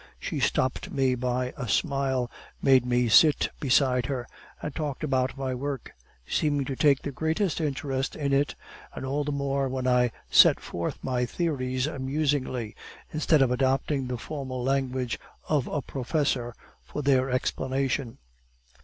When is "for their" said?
16.83-17.29